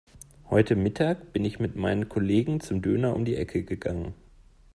[0.49, 4.15] Heute Mittag bin ich mit meinen Kollegen zum Döner um die Ecke gegangen.